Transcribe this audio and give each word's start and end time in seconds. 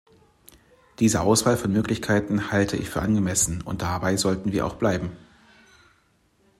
Diese 0.97 1.21
Auswahl 1.21 1.57
von 1.57 1.71
Möglichkeiten 1.71 2.49
halte 2.51 2.75
ich 2.75 2.89
für 2.89 3.03
angemessen, 3.03 3.61
und 3.61 3.83
dabei 3.83 4.17
sollten 4.17 4.51
wir 4.51 4.65
auch 4.65 4.73
bleiben. 4.73 5.11